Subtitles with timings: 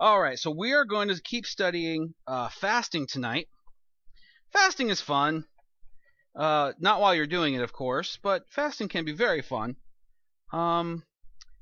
[0.00, 3.46] All right, so we are going to keep studying uh, fasting tonight.
[4.52, 5.44] Fasting is fun.
[6.34, 9.76] Uh, not while you're doing it, of course, but fasting can be very fun.
[10.52, 11.04] Um,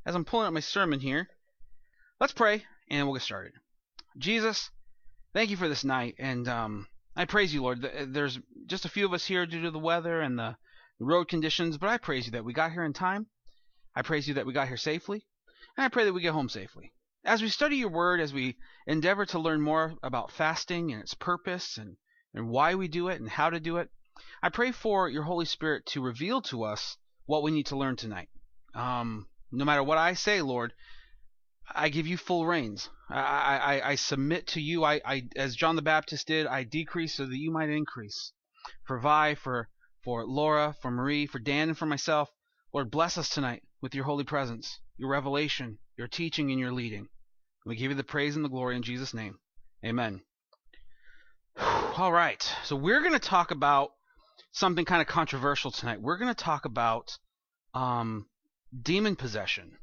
[0.07, 1.29] as I'm pulling up my sermon here,
[2.21, 3.53] let's pray and we'll get started.
[4.17, 4.71] Jesus,
[5.35, 7.83] thank you for this night, and um, I praise you, Lord.
[7.83, 10.57] There's just a few of us here due to the weather and the
[10.99, 13.27] road conditions, but I praise you that we got here in time.
[13.95, 15.27] I praise you that we got here safely,
[15.77, 16.95] and I pray that we get home safely.
[17.25, 21.15] As we study your word, as we endeavor to learn more about fasting and its
[21.15, 21.97] purpose and,
[22.35, 23.91] and why we do it and how to do it,
[24.43, 26.97] I pray for your Holy Spirit to reveal to us
[27.27, 28.29] what we need to learn tonight.
[28.75, 30.73] Um, no matter what I say, Lord,
[31.71, 32.91] I give you full reins.
[33.09, 34.85] I, I, I submit to you.
[34.85, 38.33] I, I, as John the Baptist did, I decrease so that you might increase.
[38.85, 39.69] For Vi, for
[40.03, 42.29] for Laura, for Marie, for Dan, and for myself,
[42.73, 47.09] Lord, bless us tonight with your holy presence, your revelation, your teaching, and your leading.
[47.65, 49.39] We give you the praise and the glory in Jesus' name.
[49.85, 50.23] Amen.
[51.97, 53.91] All right, so we're going to talk about
[54.53, 56.01] something kind of controversial tonight.
[56.01, 57.17] We're going to talk about
[57.75, 58.27] um,
[58.81, 59.79] demon possession.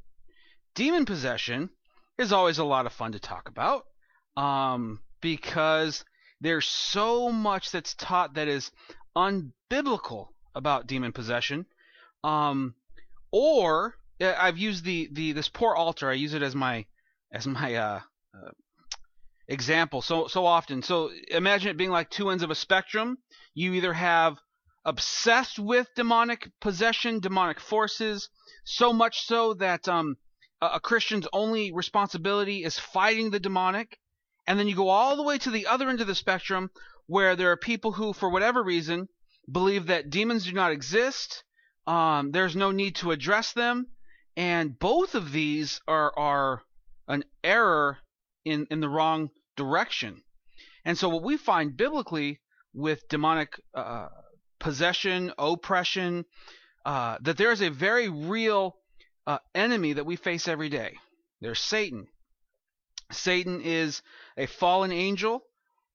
[0.74, 1.70] Demon possession
[2.18, 3.84] is always a lot of fun to talk about
[4.36, 6.04] um, because
[6.40, 8.70] there's so much that's taught that is
[9.16, 11.66] unbiblical about demon possession.
[12.22, 12.74] Um,
[13.32, 16.10] or I've used the, the this poor altar.
[16.10, 16.86] I use it as my
[17.32, 18.00] as my uh,
[18.34, 18.50] uh,
[19.48, 20.82] example so so often.
[20.82, 23.18] So imagine it being like two ends of a spectrum.
[23.54, 24.38] You either have
[24.84, 28.28] obsessed with demonic possession, demonic forces,
[28.64, 30.16] so much so that um,
[30.60, 33.98] a, a Christian's only responsibility is fighting the demonic,
[34.46, 36.70] and then you go all the way to the other end of the spectrum
[37.06, 39.08] where there are people who, for whatever reason,
[39.50, 41.42] believe that demons do not exist.
[41.86, 43.86] Um, there's no need to address them,
[44.40, 46.62] and both of these are are
[47.06, 47.98] an error
[48.42, 50.22] in in the wrong direction.
[50.82, 52.40] And so what we find biblically
[52.72, 54.08] with demonic uh,
[54.58, 56.24] possession, oppression,
[56.86, 58.76] uh, that there is a very real
[59.26, 60.96] uh, enemy that we face every day.
[61.42, 62.06] There's Satan.
[63.12, 64.00] Satan is
[64.38, 65.42] a fallen angel,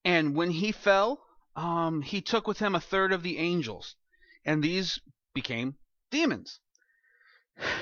[0.04, 1.20] and when he fell,
[1.56, 3.96] um, he took with him a third of the angels,
[4.44, 5.00] and these
[5.34, 5.74] became
[6.12, 6.60] demons.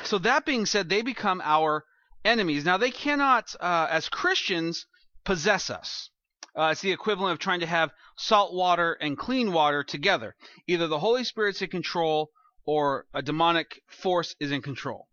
[0.05, 1.85] So that being said, they become our
[2.25, 2.65] enemies.
[2.65, 4.87] Now, they cannot, uh, as Christians,
[5.25, 6.11] possess us.
[6.57, 10.37] Uh, it's the equivalent of trying to have salt water and clean water together.
[10.69, 12.31] Either the Holy Spirit's in control
[12.65, 15.09] or a demonic force is in control.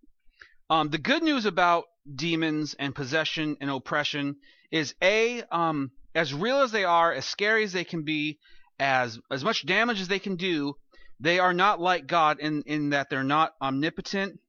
[0.70, 4.36] Um, the good news about demons and possession and oppression
[4.72, 8.40] is A, um, as real as they are, as scary as they can be,
[8.80, 10.76] as, as much damage as they can do,
[11.20, 14.40] they are not like God in, in that they're not omnipotent,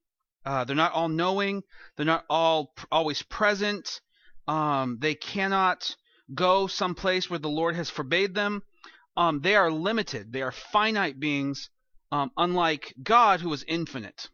[0.45, 1.63] uh, they're not all knowing.
[1.95, 4.01] They're not all always present.
[4.47, 5.95] Um, they cannot
[6.33, 8.63] go someplace where the Lord has forbade them.
[9.15, 10.33] Um, they are limited.
[10.33, 11.69] They are finite beings,
[12.11, 14.29] um, unlike God, who is infinite.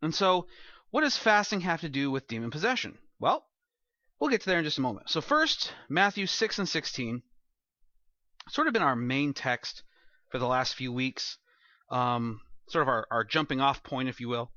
[0.00, 0.46] And so,
[0.90, 2.98] what does fasting have to do with demon possession?
[3.18, 3.46] Well,
[4.18, 5.10] we'll get to there in just a moment.
[5.10, 7.22] So, first, Matthew 6 and 16.
[8.48, 9.82] Sort of been our main text
[10.30, 11.38] for the last few weeks.
[11.90, 14.52] Um, sort of our, our jumping off point, if you will.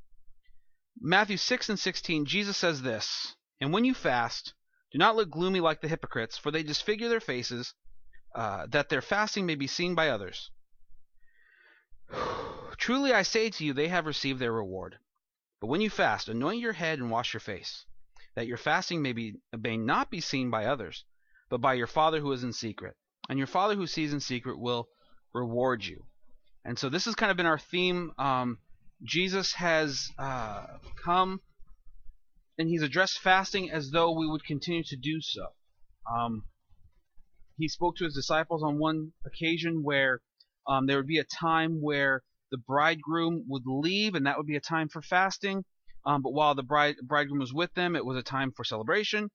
[1.01, 4.53] Matthew 6 and 16, Jesus says this And when you fast,
[4.91, 7.73] do not look gloomy like the hypocrites, for they disfigure their faces,
[8.35, 10.51] uh, that their fasting may be seen by others.
[12.77, 14.97] Truly I say to you, they have received their reward.
[15.61, 17.85] But when you fast, anoint your head and wash your face,
[18.35, 21.05] that your fasting may, be, may not be seen by others,
[21.49, 22.95] but by your Father who is in secret.
[23.29, 24.89] And your Father who sees in secret will
[25.33, 26.05] reward you.
[26.65, 28.59] And so this has kind of been our theme um,
[29.03, 30.65] Jesus has uh,
[31.03, 31.41] come
[32.57, 35.47] and he's addressed fasting as though we would continue to do so.
[36.13, 36.43] Um,
[37.57, 40.21] he spoke to his disciples on one occasion where
[40.67, 44.55] um, there would be a time where the bridegroom would leave, and that would be
[44.55, 45.63] a time for fasting.
[46.05, 49.29] Um, but while the bride, bridegroom was with them, it was a time for celebration.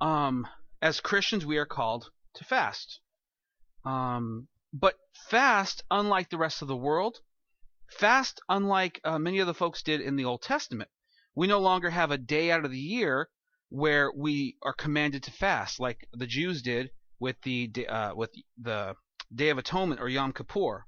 [0.00, 0.46] Um,
[0.82, 3.00] as Christians, we are called to fast.
[3.84, 4.94] Um, but
[5.30, 7.20] fast, unlike the rest of the world,
[7.88, 10.90] Fast, unlike uh, many of the folks did in the Old Testament,
[11.34, 13.30] we no longer have a day out of the year
[13.68, 18.96] where we are commanded to fast, like the Jews did with the uh, with the
[19.34, 20.86] Day of Atonement or Yom Kippur.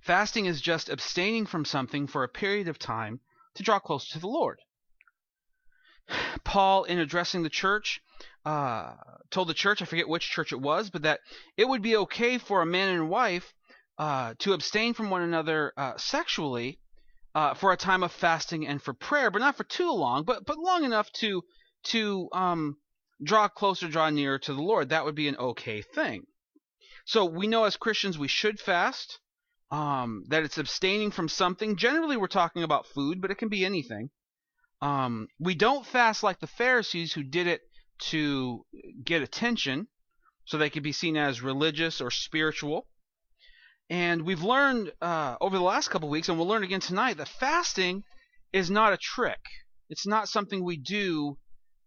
[0.00, 3.20] Fasting is just abstaining from something for a period of time
[3.54, 4.60] to draw closer to the Lord.
[6.44, 8.00] Paul, in addressing the church,
[8.44, 8.94] uh,
[9.30, 11.20] told the church, I forget which church it was, but that
[11.56, 13.54] it would be okay for a man and wife
[13.98, 16.78] uh, to abstain from one another uh, sexually
[17.34, 20.46] uh, for a time of fasting and for prayer, but not for too long, but
[20.46, 21.42] but long enough to
[21.84, 22.76] to um,
[23.22, 24.88] draw closer, draw nearer to the Lord.
[24.88, 26.24] That would be an okay thing.
[27.04, 29.18] So we know as Christians we should fast,
[29.70, 31.76] um, that it's abstaining from something.
[31.76, 34.10] Generally, we're talking about food, but it can be anything.
[34.80, 37.62] Um, we don't fast like the Pharisees who did it
[38.10, 38.64] to
[39.04, 39.88] get attention,
[40.44, 42.86] so they could be seen as religious or spiritual.
[43.90, 47.28] And we've learned uh, over the last couple weeks, and we'll learn again tonight, that
[47.28, 48.04] fasting
[48.52, 49.40] is not a trick.
[49.88, 51.38] It's not something we do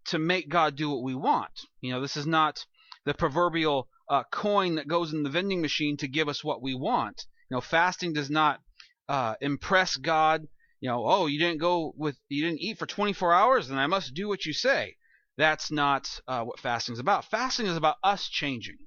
[0.06, 1.51] to make God do what we want.
[1.80, 2.65] You know, this is not
[3.06, 6.74] the proverbial uh, coin that goes in the vending machine to give us what we
[6.74, 7.25] want.
[7.50, 8.62] You know, fasting does not
[9.07, 10.48] uh, impress God.
[10.80, 13.86] You know, oh, you didn't go with, you didn't eat for 24 hours, then I
[13.86, 14.95] must do what you say.
[15.38, 17.25] That's not uh, what fasting is about.
[17.25, 18.77] Fasting is about us changing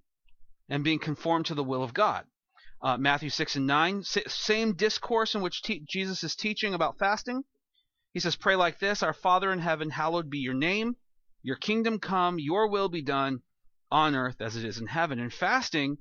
[0.69, 2.27] and being conformed to the will of God.
[2.85, 7.43] Uh, Matthew 6 and 9, same discourse in which te- Jesus is teaching about fasting.
[8.13, 10.97] He says, Pray like this Our Father in heaven, hallowed be your name.
[11.43, 13.41] Your kingdom come, your will be done
[13.91, 15.19] on earth as it is in heaven.
[15.19, 15.97] And fasting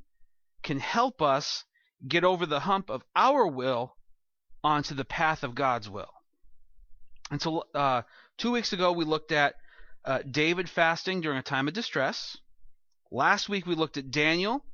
[0.62, 1.64] can help us
[2.06, 3.96] get over the hump of our will
[4.62, 6.12] onto the path of God's will.
[7.32, 8.02] And so, uh,
[8.38, 9.56] two weeks ago, we looked at
[10.04, 12.36] uh, David fasting during a time of distress.
[13.10, 14.66] Last week, we looked at Daniel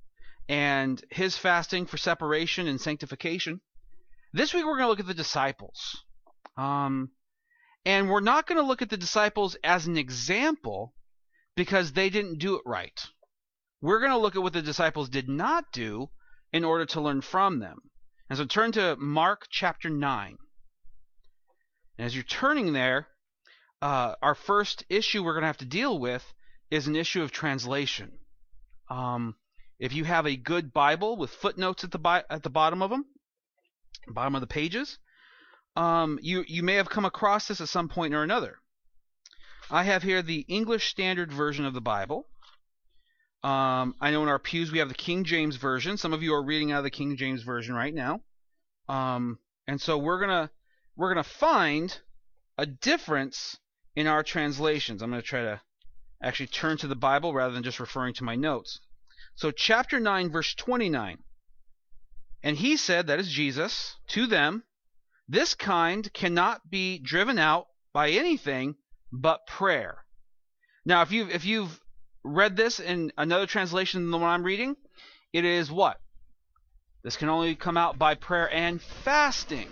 [0.50, 3.62] and his fasting for separation and sanctification.
[4.34, 6.04] This week, we're going to look at the disciples.
[6.58, 7.12] Um,
[7.86, 10.96] and we're not going to look at the disciples as an example
[11.56, 13.00] because they didn't do it right.
[13.80, 16.10] We're going to look at what the disciples did not do
[16.52, 17.78] in order to learn from them.
[18.28, 20.38] And so turn to Mark chapter 9.
[21.98, 23.08] And as you're turning there,
[23.84, 26.24] uh, our first issue we're going to have to deal with
[26.72, 28.18] is an issue of translation.
[28.90, 29.36] Um,
[29.80, 32.90] if you have a good Bible with footnotes at the bi- at the bottom of
[32.90, 33.06] them,
[34.08, 35.00] bottom of the pages,
[35.76, 38.60] um, you you may have come across this at some point or another.
[39.72, 42.28] I have here the English Standard Version of the Bible.
[43.44, 45.96] Um, I know in our pews we have the King James Version.
[45.96, 48.22] Some of you are reading out of the King James Version right now,
[48.90, 50.52] um, and so we're gonna
[50.98, 51.98] we're gonna find
[52.58, 53.58] a difference
[53.96, 55.02] in our translations.
[55.02, 55.62] I'm gonna try to
[56.22, 58.82] actually turn to the Bible rather than just referring to my notes.
[59.40, 61.18] So chapter 9 verse 29.
[62.44, 64.66] And he said, that is Jesus, to them,
[65.30, 68.76] this kind cannot be driven out by anything
[69.14, 70.04] but prayer.
[70.84, 71.80] Now, if you've if you've
[72.22, 74.76] read this in another translation than the one I'm reading,
[75.32, 76.02] it is what?
[77.06, 79.70] This can only come out by prayer and fasting.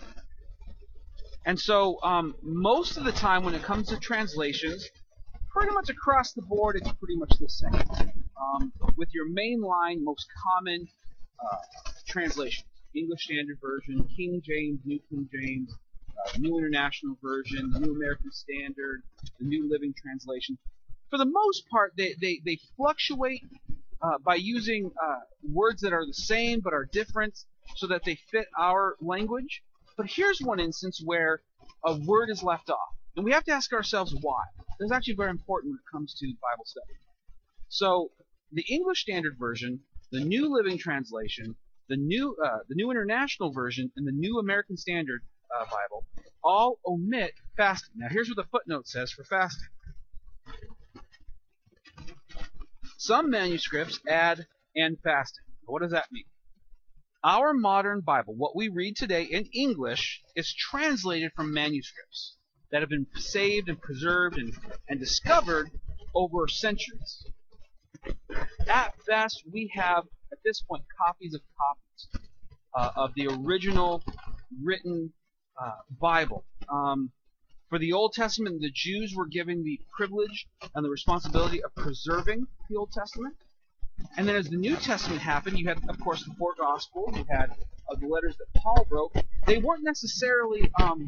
[1.46, 4.88] And so, um, most of the time when it comes to translations,
[5.52, 8.27] pretty much across the board, it's pretty much the same.
[8.40, 10.88] Um, with your mainline, most common
[11.40, 11.58] uh,
[12.08, 12.66] translations.
[12.96, 15.74] English Standard Version, King James, New King James,
[16.18, 19.04] uh, New International Version, the New American Standard,
[19.40, 20.58] the New Living Translation.
[21.10, 23.44] For the most part, they, they, they fluctuate
[24.02, 27.38] uh, by using uh, words that are the same but are different
[27.76, 29.64] so that they fit our language.
[29.96, 31.42] But here's one instance where
[31.86, 32.90] a word is left off.
[33.16, 34.44] And we have to ask ourselves why.
[34.80, 36.94] This is actually very important when it comes to Bible study.
[37.70, 38.12] So,
[38.52, 41.56] the English Standard Version, the New Living Translation,
[41.90, 45.22] the new uh, the New International Version and the New American Standard
[45.56, 46.06] uh, Bible
[46.44, 47.96] all omit fasting.
[47.96, 49.68] Now here's what the footnote says for fasting.
[52.98, 55.44] Some manuscripts add and fasting.
[55.66, 56.26] What does that mean?
[57.24, 62.38] Our modern Bible, what we read today in English, is translated from manuscripts
[62.72, 64.54] that have been saved and preserved and,
[64.88, 65.70] and discovered
[66.16, 67.26] over centuries.
[68.68, 72.28] At best, we have at this point copies of copies
[72.74, 74.04] uh, of the original
[74.64, 75.14] written
[75.62, 76.44] uh, Bible.
[76.70, 77.12] Um,
[77.70, 82.48] for the Old Testament, the Jews were given the privilege and the responsibility of preserving
[82.70, 83.36] the Old Testament.
[84.16, 87.18] And then as the New Testament happened, you had, of course, the four Gospels.
[87.18, 87.52] You had
[87.90, 89.12] uh, the letters that Paul wrote.
[89.46, 91.06] They weren't necessarily um,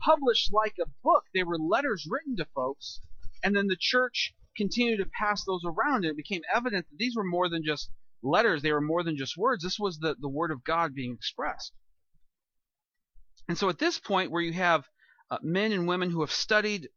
[0.00, 1.24] published like a book.
[1.34, 3.00] They were letters written to folks,
[3.44, 7.16] and then the church continued to pass those around, and it became evident that these
[7.16, 7.90] were more than just
[8.22, 9.62] letters, they were more than just words.
[9.62, 11.72] This was the, the Word of God being expressed.
[13.48, 14.84] And so at this point, where you have
[15.30, 16.88] uh, men and women who have studied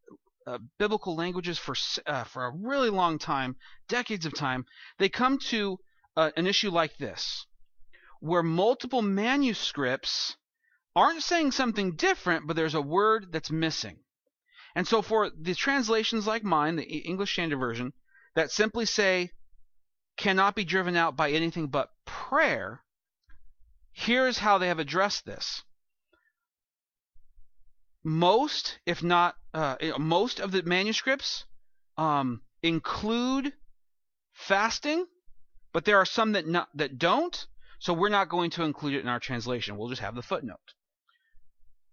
[0.47, 1.75] uh, biblical languages for
[2.07, 3.55] uh, for a really long time,
[3.87, 4.65] decades of time,
[4.97, 5.77] they come to
[6.17, 7.45] uh, an issue like this,
[8.19, 10.35] where multiple manuscripts
[10.95, 13.99] aren't saying something different, but there's a word that's missing.
[14.75, 17.93] And so for the translations like mine, the English Standard Version,
[18.35, 19.31] that simply say
[20.17, 22.83] cannot be driven out by anything but prayer,
[23.91, 25.63] here's how they have addressed this.
[28.03, 31.45] Most, if not uh, most of the manuscripts,
[31.97, 33.53] um, include
[34.33, 35.05] fasting,
[35.73, 37.45] but there are some that not, that don't.
[37.79, 39.77] So we're not going to include it in our translation.
[39.77, 40.59] We'll just have the footnote.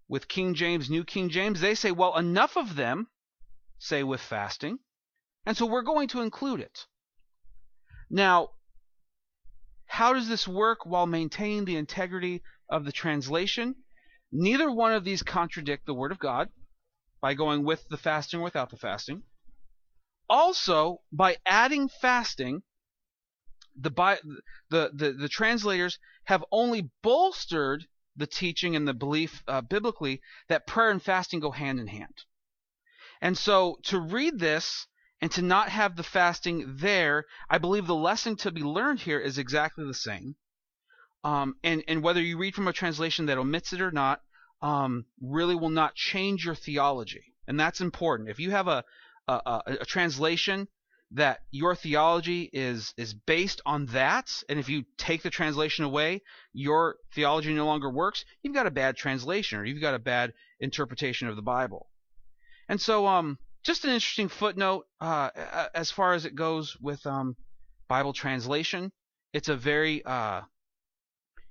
[0.09, 3.07] With King James, New King James, they say, well, enough of them
[3.77, 4.79] say with fasting,
[5.45, 6.87] and so we're going to include it.
[8.09, 8.49] Now,
[9.85, 13.75] how does this work while maintaining the integrity of the translation?
[14.31, 16.49] Neither one of these contradict the Word of God
[17.21, 19.23] by going with the fasting or without the fasting.
[20.27, 22.63] Also, by adding fasting,
[23.79, 23.91] the,
[24.69, 27.85] the, the, the translators have only bolstered
[28.19, 32.13] the teaching and the belief uh, biblically that prayer and fasting go hand in hand.
[33.21, 34.87] And so to read this
[35.21, 39.19] and to not have the fasting there, I believe the lesson to be learned here
[39.19, 40.35] is exactly the same.
[41.23, 44.21] Um, and, and whether you read from a translation that omits it or not,
[44.61, 47.33] um, really will not change your theology.
[47.47, 48.29] And that's important.
[48.29, 48.83] If you have a,
[49.27, 50.67] a, a, a translation
[51.11, 56.21] that your theology is is based on that, and if you take the translation away,
[56.53, 60.33] your theology no longer works, you've got a bad translation or you've got a bad
[60.59, 61.89] interpretation of the Bible.
[62.67, 65.31] And so, um, just an interesting footnote uh,
[65.73, 67.35] as far as it goes with um,
[67.87, 68.91] Bible translation.
[69.33, 70.41] It's a very uh,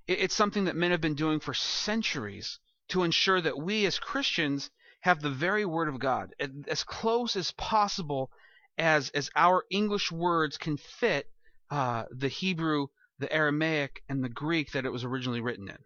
[0.07, 3.99] it, it's something that men have been doing for centuries to ensure that we as
[3.99, 6.33] Christians have the very Word of God
[6.69, 8.31] as close as possible
[8.79, 11.27] as as our English words can fit
[11.71, 12.87] uh, the Hebrew,
[13.19, 15.79] the Aramaic, and the Greek that it was originally written in.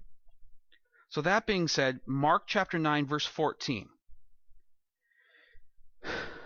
[1.08, 3.88] So that being said, Mark chapter 9 verse 14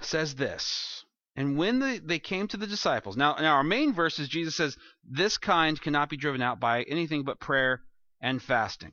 [0.01, 1.05] says this.
[1.37, 4.57] And when the, they came to the disciples, now, now our main verse is Jesus
[4.57, 7.83] says, This kind cannot be driven out by anything but prayer
[8.21, 8.93] and fasting.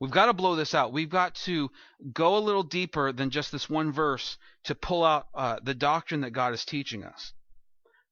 [0.00, 0.92] We've got to blow this out.
[0.92, 1.70] We've got to
[2.12, 6.22] go a little deeper than just this one verse to pull out uh, the doctrine
[6.22, 7.32] that God is teaching us.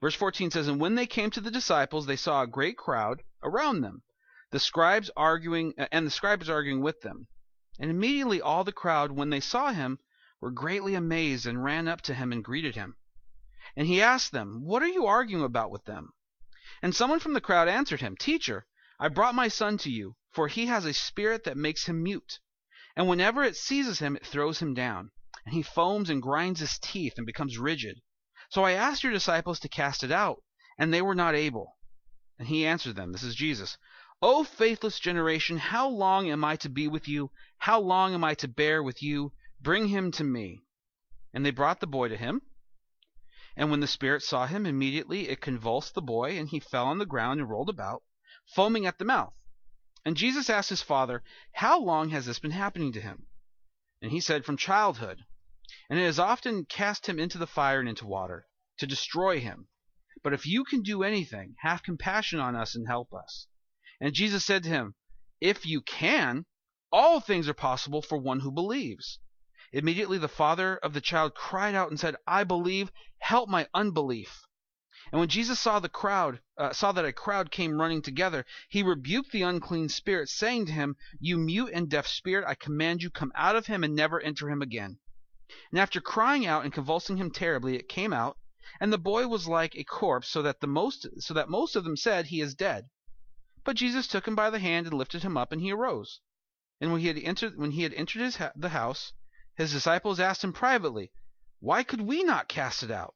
[0.00, 3.22] Verse 14 says, And when they came to the disciples, they saw a great crowd
[3.42, 4.02] around them,
[4.50, 7.28] the scribes arguing, and the scribes arguing with them.
[7.78, 9.98] And immediately all the crowd, when they saw him,
[10.40, 12.96] were greatly amazed and ran up to him and greeted him.
[13.76, 16.12] And he asked them, What are you arguing about with them?
[16.82, 18.66] And someone from the crowd answered him, Teacher,
[18.98, 22.40] I brought my son to you, for he has a spirit that makes him mute.
[22.96, 25.10] And whenever it seizes him, it throws him down,
[25.44, 28.00] and he foams and grinds his teeth and becomes rigid.
[28.48, 30.42] So I asked your disciples to cast it out,
[30.78, 31.76] and they were not able.
[32.38, 33.78] And he answered them, This is Jesus.
[34.20, 37.30] O faithless generation, how long am I to be with you?
[37.58, 39.32] How long am I to bear with you?
[39.60, 40.64] Bring him to me.
[41.32, 42.42] And they brought the boy to him.
[43.56, 46.98] And when the spirit saw him, immediately it convulsed the boy, and he fell on
[46.98, 48.02] the ground and rolled about,
[48.54, 49.34] foaming at the mouth.
[50.04, 53.26] And Jesus asked his father, How long has this been happening to him?
[54.00, 55.24] And he said, From childhood.
[55.88, 59.68] And it has often cast him into the fire and into water, to destroy him.
[60.24, 63.46] But if you can do anything, have compassion on us and help us.
[64.00, 64.94] And Jesus said to him,
[65.40, 66.46] If you can,
[66.90, 69.20] all things are possible for one who believes.
[69.72, 74.46] Immediately the father of the child cried out and said, I believe, help my unbelief.
[75.10, 78.82] And when Jesus saw the crowd, uh, saw that a crowd came running together, he
[78.82, 83.10] rebuked the unclean spirit, saying to him, You mute and deaf spirit, I command you,
[83.10, 84.98] come out of him and never enter him again.
[85.70, 88.38] And after crying out and convulsing him terribly, it came out,
[88.80, 91.84] and the boy was like a corpse, so that the most so that most of
[91.84, 92.88] them said, He is dead.
[93.64, 96.20] But Jesus took him by the hand and lifted him up, and he arose.
[96.80, 99.12] And when he had entered when he had entered his the house,
[99.54, 101.12] his disciples asked him privately,
[101.60, 103.14] Why could we not cast it out?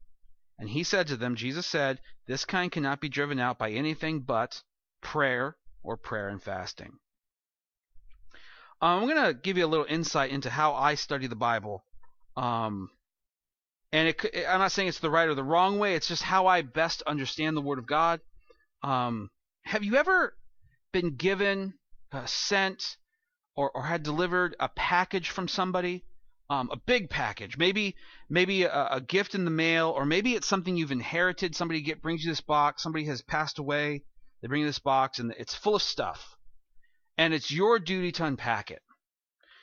[0.58, 4.20] And he said to them, Jesus said, This kind cannot be driven out by anything
[4.20, 4.62] but
[5.00, 6.98] prayer or prayer and fasting.
[8.80, 11.84] Um, I'm going to give you a little insight into how I study the Bible.
[12.36, 12.90] Um,
[13.92, 16.46] and it, I'm not saying it's the right or the wrong way, it's just how
[16.46, 18.20] I best understand the Word of God.
[18.82, 19.30] Um,
[19.62, 20.36] have you ever
[20.92, 21.75] been given,
[22.12, 22.96] uh, sent,
[23.54, 26.04] or, or had delivered a package from somebody
[26.48, 27.96] um, a big package, maybe
[28.28, 31.56] maybe a, a, gift in the mail, or maybe it's something you've inherited.
[31.56, 32.82] Somebody get brings you this box.
[32.82, 34.04] Somebody has passed away.
[34.40, 36.36] They bring you this box, and it's full of stuff,
[37.18, 38.82] and it's your duty to unpack it.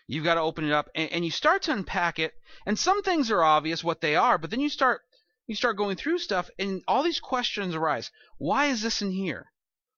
[0.08, 2.34] You've got to open it up, and, and you start to unpack it.
[2.66, 5.02] And some things are obvious what they are, but then you start
[5.48, 8.12] you start going through stuff, and all these questions arise.
[8.38, 9.52] Why is this in here?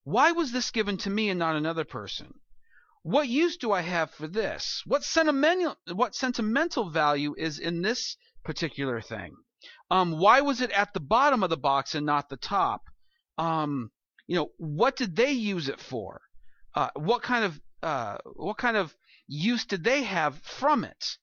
[0.04, 2.42] Why was this given to me and not another person?
[3.06, 4.82] What use do I have for this?
[4.86, 9.36] What sentimental what sentimental value is in this particular thing?
[9.92, 12.82] Um, why was it at the bottom of the box and not the top?
[13.38, 13.92] Um,
[14.26, 16.22] you know, what did they use it for?
[16.74, 18.96] Uh, what kind of uh, what kind of
[19.28, 21.18] use did they have from it?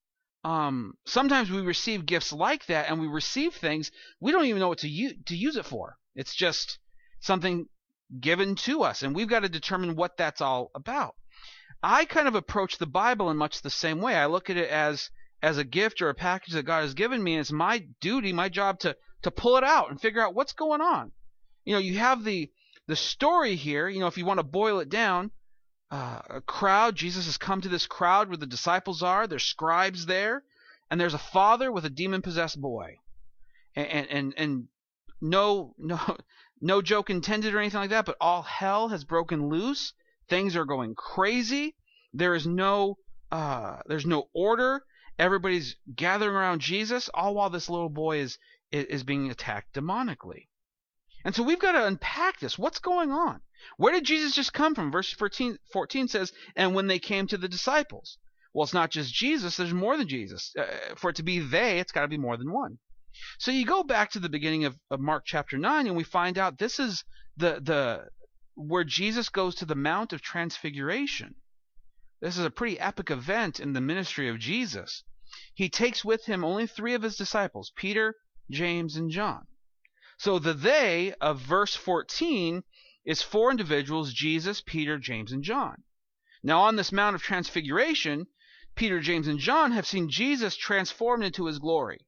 [0.44, 4.68] um, sometimes we receive gifts like that, and we receive things we don't even know
[4.68, 5.96] what to to use it for.
[6.14, 6.78] It's just
[7.20, 7.66] something
[8.20, 11.14] given to us, and we've got to determine what that's all about.
[11.82, 14.14] I kind of approach the Bible in much the same way.
[14.14, 15.10] I look at it as
[15.42, 18.32] as a gift or a package that God has given me, and it's my duty,
[18.32, 21.12] my job to to pull it out and figure out what's going on.
[21.64, 22.50] You know, you have the
[22.86, 23.88] the story here.
[23.88, 25.30] You know, if you want to boil it down,
[25.90, 26.94] uh, a crowd.
[26.94, 29.26] Jesus has come to this crowd where the disciples are.
[29.26, 30.44] There's scribes there,
[30.90, 32.98] and there's a father with a demon possessed boy,
[33.74, 34.68] and and and
[35.20, 35.98] no no
[36.60, 38.06] no joke intended or anything like that.
[38.06, 39.92] But all hell has broken loose.
[40.32, 41.76] Things are going crazy.
[42.14, 42.96] There is no
[43.30, 44.82] uh, there's no order.
[45.18, 48.38] Everybody's gathering around Jesus, all while this little boy is
[48.70, 50.48] is being attacked demonically.
[51.22, 52.58] And so we've got to unpack this.
[52.58, 53.42] What's going on?
[53.76, 54.90] Where did Jesus just come from?
[54.90, 58.16] Verse 14, 14 says, And when they came to the disciples.
[58.54, 60.54] Well, it's not just Jesus, there's more than Jesus.
[60.58, 62.78] Uh, for it to be they, it's got to be more than one.
[63.38, 66.38] So you go back to the beginning of, of Mark chapter 9, and we find
[66.38, 67.04] out this is
[67.36, 68.08] the, the
[68.54, 71.34] where Jesus goes to the Mount of Transfiguration.
[72.20, 75.04] This is a pretty epic event in the ministry of Jesus.
[75.54, 78.16] He takes with him only three of his disciples Peter,
[78.50, 79.46] James, and John.
[80.18, 82.62] So the they of verse 14
[83.04, 85.82] is four individuals Jesus, Peter, James, and John.
[86.42, 88.26] Now, on this Mount of Transfiguration,
[88.74, 92.06] Peter, James, and John have seen Jesus transformed into his glory.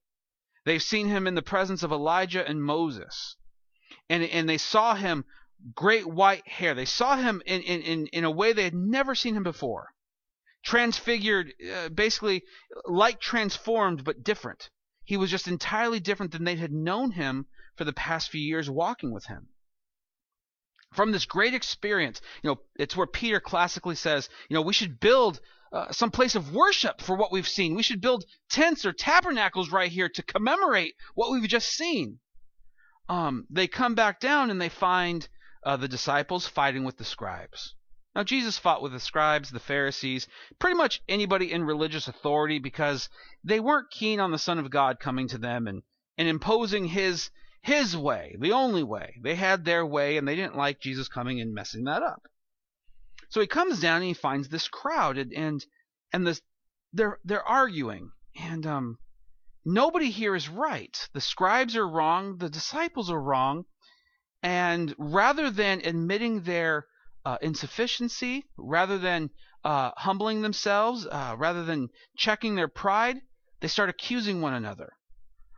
[0.65, 3.37] They've seen him in the presence of Elijah and Moses.
[4.09, 5.25] And, and they saw him
[5.75, 6.75] great white hair.
[6.75, 9.89] They saw him in, in, in a way they had never seen him before.
[10.65, 12.45] Transfigured, uh, basically
[12.87, 14.71] like transformed, but different.
[15.05, 17.47] He was just entirely different than they had known him
[17.77, 19.49] for the past few years walking with him.
[20.93, 25.01] From this great experience, you know, it's where Peter classically says, you know, we should
[25.01, 25.41] build
[25.73, 27.75] uh, some place of worship for what we've seen.
[27.75, 32.21] We should build tents or tabernacles right here to commemorate what we've just seen.
[33.09, 35.29] Um, they come back down and they find
[35.65, 37.75] uh, the disciples fighting with the scribes.
[38.15, 40.29] Now, Jesus fought with the scribes, the Pharisees,
[40.61, 43.09] pretty much anybody in religious authority because
[43.43, 45.83] they weren't keen on the Son of God coming to them and,
[46.17, 49.19] and imposing his his way, the only way.
[49.23, 52.29] They had their way and they didn't like Jesus coming and messing that up.
[53.31, 55.67] So he comes down and he finds this crowd and and,
[56.13, 56.43] and this
[56.93, 58.99] they're they're arguing and um
[59.65, 61.09] nobody here is right.
[61.15, 63.65] The scribes are wrong, the disciples are wrong,
[64.45, 66.87] and rather than admitting their
[67.25, 69.31] uh, insufficiency, rather than
[69.65, 73.23] uh, humbling themselves, uh, rather than checking their pride,
[73.61, 74.93] they start accusing one another.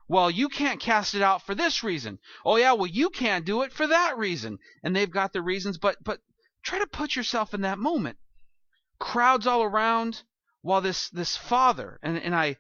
[0.06, 2.20] Well, you can't cast it out for this reason.
[2.44, 4.60] Oh yeah, well you can't do it for that reason.
[4.84, 6.20] And they've got the reasons, but but
[6.62, 8.18] try to put yourself in that moment.
[9.00, 10.22] Crowds all around
[10.62, 12.58] while this this father and and I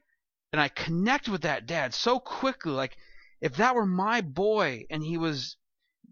[0.52, 2.96] and I connect with that dad so quickly like
[3.40, 5.56] if that were my boy and he was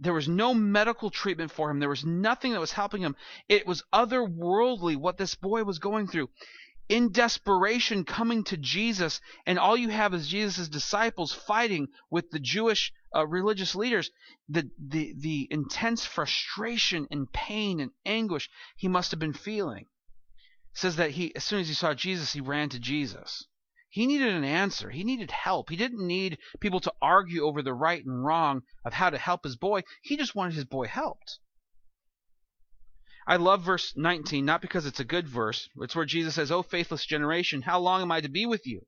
[0.01, 1.79] there was no medical treatment for him.
[1.79, 3.17] There was nothing that was helping him.
[3.49, 6.31] It was otherworldly what this boy was going through.
[6.89, 12.39] In desperation, coming to Jesus, and all you have is Jesus' disciples fighting with the
[12.39, 14.11] Jewish uh, religious leaders.
[14.49, 19.87] The, the, the intense frustration and pain and anguish he must have been feeling.
[20.73, 23.47] It says that he, as soon as he saw Jesus, he ran to Jesus.
[23.95, 24.91] He needed an answer.
[24.91, 25.71] He needed help.
[25.71, 29.45] He didn't need people to argue over the right and wrong of how to help
[29.45, 29.85] his boy.
[30.03, 31.39] He just wanted his boy helped.
[33.25, 35.69] I love verse 19, not because it's a good verse.
[35.77, 38.85] It's where Jesus says, "O faithless generation, how long am I to be with you?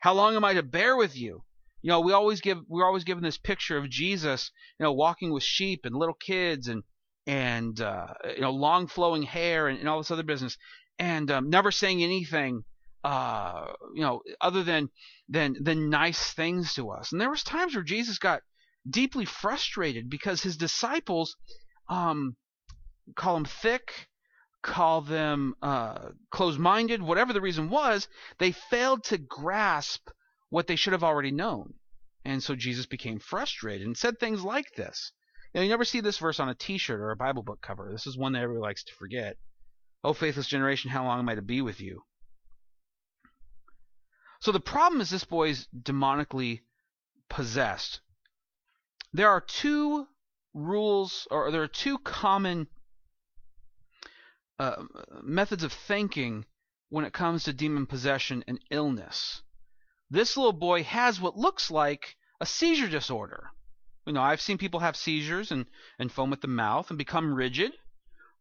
[0.00, 1.44] How long am I to bear with you?"
[1.82, 5.34] You know, we always give we're always given this picture of Jesus, you know, walking
[5.34, 6.82] with sheep and little kids and
[7.26, 10.56] and uh, you know, long flowing hair and, and all this other business,
[10.98, 12.64] and um, never saying anything
[13.06, 14.90] uh, you know, other than
[15.28, 17.12] than than nice things to us.
[17.12, 18.42] And there was times where Jesus got
[18.88, 21.36] deeply frustrated because his disciples
[21.88, 22.34] um,
[23.14, 24.08] call him thick,
[24.60, 30.08] call them uh, closed-minded, whatever the reason was, they failed to grasp
[30.50, 31.74] what they should have already known.
[32.24, 35.12] And so Jesus became frustrated and said things like this.
[35.54, 37.88] Now, you never see this verse on a T-shirt or a Bible book cover.
[37.92, 39.36] This is one that everybody likes to forget.
[40.02, 42.02] Oh, faithless generation, how long am I to be with you?
[44.46, 46.60] So the problem is this boy is demonically
[47.28, 47.98] possessed.
[49.12, 50.06] There are two
[50.54, 52.68] rules, or there are two common
[54.60, 54.84] uh,
[55.20, 56.46] methods of thinking
[56.90, 59.42] when it comes to demon possession and illness.
[60.10, 63.50] This little boy has what looks like a seizure disorder.
[64.06, 65.66] You know, I've seen people have seizures and,
[65.98, 67.72] and foam at the mouth and become rigid.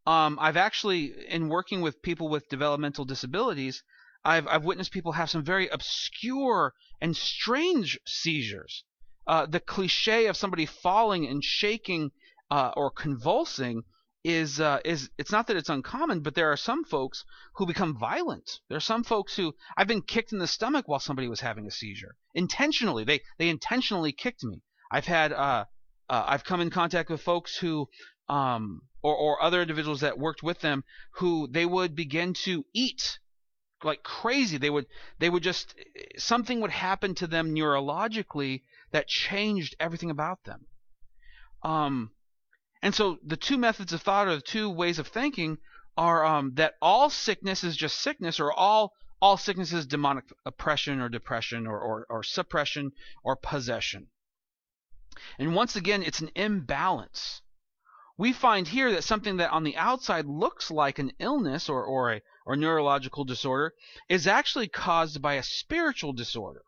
[0.06, 3.84] Um, I've actually, in working with people with developmental disabilities,
[4.26, 8.84] I've I've witnessed people have some very obscure and strange seizures.
[9.28, 12.12] Uh, the cliche of somebody falling and shaking
[12.50, 13.84] uh, or convulsing
[14.24, 17.24] is uh, is it's not that it's uncommon, but there are some folks
[17.56, 18.60] who become violent.
[18.68, 21.68] There are some folks who I've been kicked in the stomach while somebody was having
[21.68, 23.04] a seizure intentionally.
[23.04, 24.64] They they intentionally kicked me.
[24.92, 25.66] I've had uh,
[26.10, 27.88] uh I've come in contact with folks who
[28.28, 33.20] um or or other individuals that worked with them who they would begin to eat
[33.84, 34.58] like crazy.
[34.58, 34.86] They would
[35.20, 35.76] they would just
[36.18, 40.66] something would happen to them neurologically that changed everything about them.
[41.64, 42.12] Um
[42.82, 45.58] and so the two methods of thought or the two ways of thinking
[45.98, 51.00] are um, that all sickness is just sickness, or all all sickness is demonic oppression
[51.00, 52.92] or depression or, or, or suppression
[53.24, 54.08] or possession.
[55.40, 57.42] And once again, it's an imbalance.
[58.18, 62.14] We find here that something that on the outside looks like an illness or, or
[62.14, 63.74] a or neurological disorder
[64.08, 66.64] is actually caused by a spiritual disorder.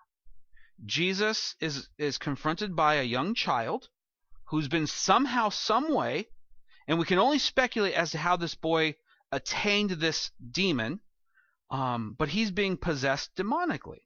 [0.86, 3.88] Jesus is is confronted by a young child
[4.46, 6.28] who's been somehow, some way,
[6.88, 8.96] and we can only speculate as to how this boy
[9.32, 11.00] attained this demon,
[11.70, 14.04] um, but he's being possessed demonically.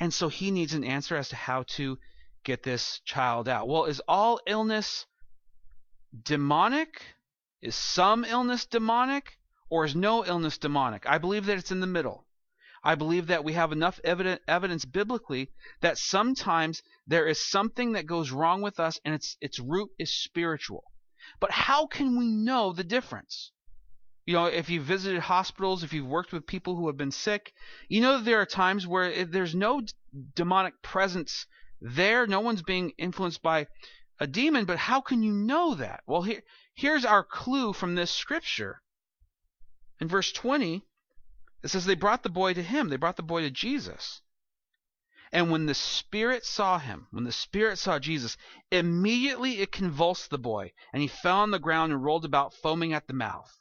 [0.00, 1.98] And so he needs an answer as to how to
[2.44, 3.68] get this child out.
[3.68, 5.06] Well, is all illness
[6.22, 7.02] demonic?
[7.60, 9.38] Is some illness demonic?
[9.70, 11.04] Or is no illness demonic?
[11.06, 12.26] I believe that it's in the middle.
[12.84, 15.50] I believe that we have enough evident, evidence biblically
[15.80, 20.14] that sometimes there is something that goes wrong with us and its its root is
[20.14, 20.84] spiritual.
[21.40, 23.52] But how can we know the difference?
[24.26, 27.54] You know, if you've visited hospitals, if you've worked with people who have been sick,
[27.88, 29.80] you know that there are times where there's no
[30.34, 31.46] demonic presence
[31.80, 32.26] there.
[32.26, 33.66] No one's being influenced by
[34.20, 36.02] a demon, but how can you know that?
[36.06, 36.42] Well, here,
[36.74, 38.82] here's our clue from this scripture.
[40.00, 40.84] In verse 20,
[41.62, 42.88] it says they brought the boy to him.
[42.88, 44.20] They brought the boy to Jesus.
[45.32, 48.36] And when the Spirit saw him, when the Spirit saw Jesus,
[48.70, 52.92] immediately it convulsed the boy, and he fell on the ground and rolled about, foaming
[52.92, 53.58] at the mouth.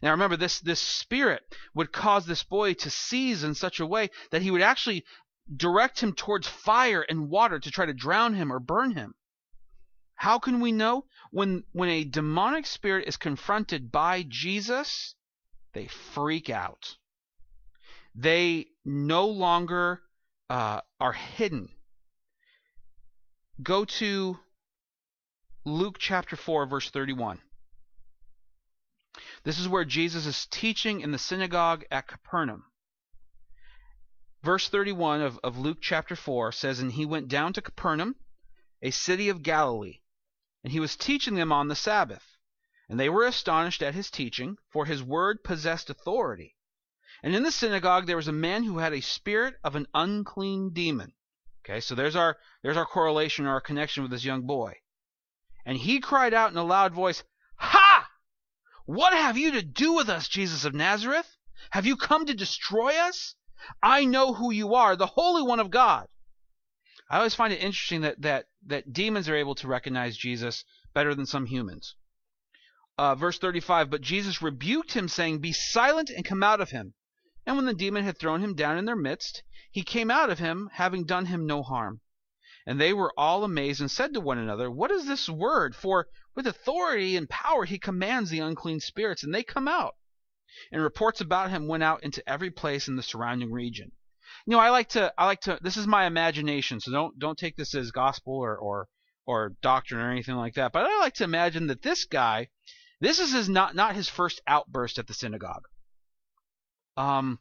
[0.00, 1.42] Now remember, this, this Spirit
[1.74, 5.04] would cause this boy to seize in such a way that he would actually
[5.56, 9.14] direct him towards fire and water to try to drown him or burn him.
[10.18, 11.06] How can we know?
[11.30, 15.14] When, when a demonic spirit is confronted by Jesus,
[15.72, 16.96] they freak out
[18.18, 20.02] they no longer
[20.50, 21.68] uh, are hidden.
[23.62, 24.38] Go to
[25.64, 27.40] Luke chapter 4, verse 31.
[29.44, 32.64] This is where Jesus is teaching in the synagogue at Capernaum.
[34.42, 38.16] Verse 31 of, of Luke chapter 4 says, And he went down to Capernaum,
[38.82, 39.98] a city of Galilee,
[40.62, 42.36] and he was teaching them on the Sabbath.
[42.88, 46.56] And they were astonished at his teaching, for his word possessed authority.
[47.22, 50.70] And in the synagogue there was a man who had a spirit of an unclean
[50.72, 51.14] demon.
[51.64, 54.80] Okay, so there's our there's our correlation or our connection with this young boy.
[55.66, 57.24] And he cried out in a loud voice,
[57.56, 58.08] Ha!
[58.86, 61.36] What have you to do with us, Jesus of Nazareth?
[61.72, 63.34] Have you come to destroy us?
[63.82, 66.08] I know who you are, the Holy One of God.
[67.10, 71.14] I always find it interesting that that that demons are able to recognize Jesus better
[71.14, 71.94] than some humans.
[72.98, 76.94] Uh, verse 35 But Jesus rebuked him, saying, Be silent and come out of him.
[77.46, 80.40] And when the demon had thrown him down in their midst, he came out of
[80.40, 82.00] him, having done him no harm.
[82.66, 85.76] And they were all amazed, and said to one another, What is this word?
[85.76, 89.94] For with authority and power he commands the unclean spirits, and they come out.
[90.72, 93.92] And reports about him went out into every place in the surrounding region.
[94.46, 95.58] You know, I like to, I like to.
[95.62, 98.88] This is my imagination, so don't don't take this as gospel or or
[99.26, 100.72] or doctrine or anything like that.
[100.72, 102.48] But I like to imagine that this guy,
[103.00, 105.64] this is his not not his first outburst at the synagogue.
[106.96, 107.38] Um,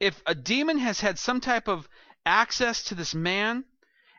[0.00, 1.88] if a demon has had some type of
[2.26, 3.64] access to this man,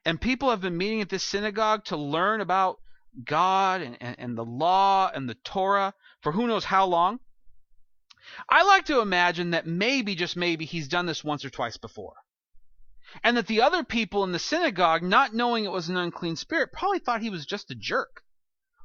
[0.06, 2.80] and people have been meeting at this synagogue to learn about
[3.24, 7.20] God and, and, and, the law and the Torah for who knows how long,
[8.50, 12.16] I like to imagine that maybe, just maybe, he's done this once or twice before.
[13.24, 16.74] And that the other people in the synagogue, not knowing it was an unclean spirit,
[16.74, 18.22] probably thought he was just a jerk.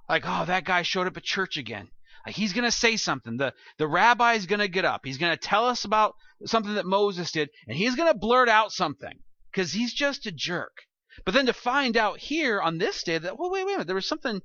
[0.08, 1.88] Like, oh, that guy showed up at church again.
[2.26, 3.38] He's going to say something.
[3.38, 5.02] The, the rabbi is going to get up.
[5.04, 8.48] He's going to tell us about something that Moses did, and he's going to blurt
[8.48, 9.18] out something
[9.50, 10.82] because he's just a jerk.
[11.24, 13.86] But then to find out here on this day that, well, wait, wait a minute,
[13.86, 14.42] there was something.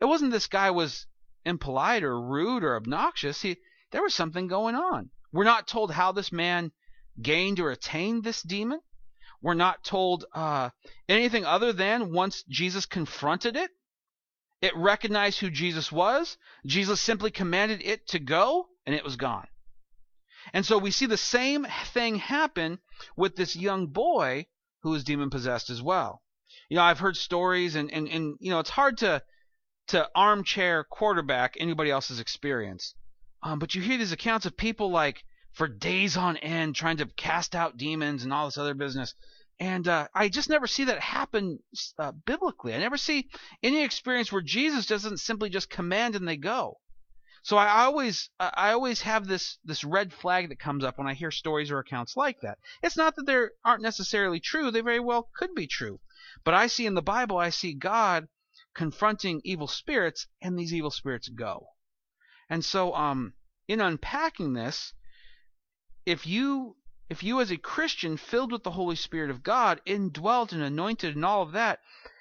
[0.00, 1.06] It wasn't this guy was
[1.44, 3.42] impolite or rude or obnoxious.
[3.42, 3.58] He,
[3.90, 5.10] there was something going on.
[5.32, 6.72] We're not told how this man
[7.20, 8.80] gained or attained this demon.
[9.42, 10.70] We're not told uh,
[11.08, 13.70] anything other than once Jesus confronted it,
[14.60, 16.36] it recognized who Jesus was.
[16.66, 19.46] Jesus simply commanded it to go, and it was gone.
[20.52, 22.78] And so we see the same thing happen
[23.16, 24.46] with this young boy
[24.82, 26.22] who is demon possessed as well.
[26.68, 29.22] You know, I've heard stories and, and, and you know, it's hard to
[29.88, 32.94] to armchair quarterback anybody else's experience.
[33.42, 37.06] Um, but you hear these accounts of people like for days on end trying to
[37.06, 39.14] cast out demons and all this other business.
[39.58, 41.58] And uh, I just never see that happen
[41.98, 42.74] uh, biblically.
[42.74, 43.28] I never see
[43.62, 46.78] any experience where Jesus doesn't simply just command and they go.
[47.42, 51.14] So I always I always have this this red flag that comes up when I
[51.14, 52.58] hear stories or accounts like that.
[52.82, 56.00] It's not that they aren't necessarily true; they very well could be true.
[56.44, 58.28] But I see in the Bible, I see God
[58.74, 61.68] confronting evil spirits, and these evil spirits go.
[62.50, 63.34] And so, um,
[63.68, 64.92] in unpacking this,
[66.04, 66.76] if you
[67.08, 71.14] if you as a Christian filled with the Holy Spirit of God, indwelt and anointed
[71.14, 71.78] and all of that,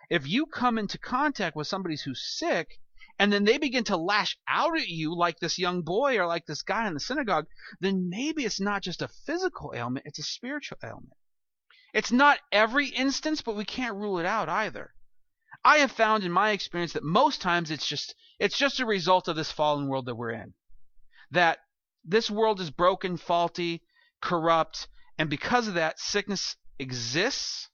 [0.09, 2.79] if you come into contact with somebody who's sick,
[3.17, 6.45] and then they begin to lash out at you like this young boy or like
[6.45, 7.47] this guy in the synagogue,
[7.79, 11.13] then maybe it's not just a physical ailment, it's a spiritual ailment.
[11.93, 14.93] It's not every instance, but we can't rule it out either.
[15.63, 19.27] I have found in my experience that most times it's just it's just a result
[19.27, 20.53] of this fallen world that we're in.
[21.31, 21.59] That
[22.03, 23.83] this world is broken, faulty,
[24.21, 27.69] corrupt, and because of that sickness exists.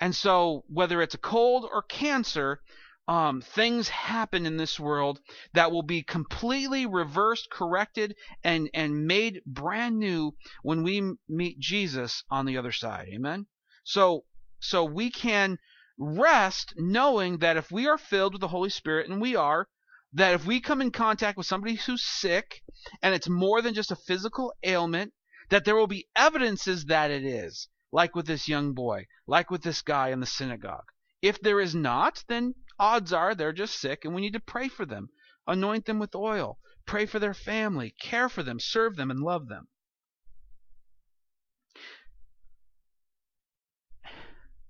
[0.00, 2.62] And so whether it's a cold or cancer,
[3.08, 5.18] um, things happen in this world
[5.54, 12.22] that will be completely reversed, corrected, and and made brand new when we meet Jesus
[12.30, 13.08] on the other side.
[13.08, 13.46] Amen.
[13.82, 14.24] So
[14.60, 15.58] so we can
[15.98, 19.68] rest knowing that if we are filled with the Holy Spirit, and we are,
[20.12, 22.62] that if we come in contact with somebody who's sick
[23.02, 25.12] and it's more than just a physical ailment,
[25.50, 29.62] that there will be evidences that it is, like with this young boy, like with
[29.62, 30.86] this guy in the synagogue.
[31.20, 34.68] If there is not, then odds are they're just sick and we need to pray
[34.68, 35.08] for them,
[35.46, 39.48] anoint them with oil, pray for their family, care for them, serve them, and love
[39.48, 39.68] them.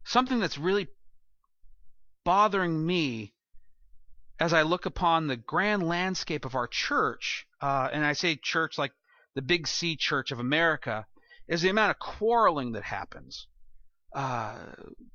[0.05, 0.89] Something that's really
[2.29, 3.33] bothering me
[4.39, 8.77] as I look upon the grand landscape of our church, uh, and I say church
[8.77, 8.93] like
[9.35, 11.07] the big C church of America,
[11.49, 13.47] is the amount of quarreling that happens.
[14.15, 14.59] Uh,